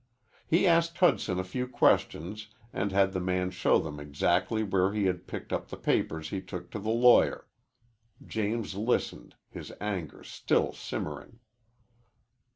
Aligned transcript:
He 0.47 0.65
asked 0.65 0.97
Hudson 0.97 1.37
a 1.37 1.43
few 1.43 1.67
questions 1.67 2.47
and 2.73 2.91
had 2.91 3.13
the 3.13 3.19
man 3.19 3.51
show 3.51 3.77
them 3.77 3.99
exactly 3.99 4.63
where 4.63 4.91
he 4.93 5.05
had 5.05 5.27
picked 5.27 5.53
up 5.53 5.67
the 5.67 5.77
papers 5.77 6.29
he 6.29 6.41
took 6.41 6.71
to 6.71 6.79
the 6.79 6.89
lawyer. 6.89 7.47
James 8.25 8.73
listened, 8.73 9.35
his 9.51 9.71
anger 9.79 10.23
still 10.23 10.73
simmering. 10.73 11.37